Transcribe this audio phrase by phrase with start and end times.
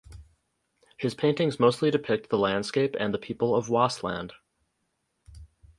[0.97, 4.31] His paintings mostly depict the landscape and the people of Waasland.